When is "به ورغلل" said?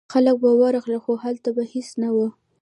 0.41-0.99